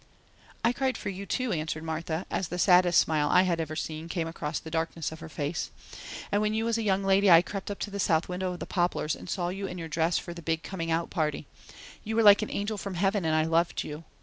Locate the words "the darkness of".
4.59-5.19